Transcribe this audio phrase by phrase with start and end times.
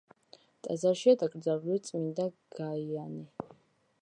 [0.67, 2.29] ტაძარშია დაკრძალული წმინდა
[2.61, 3.29] გაიანე.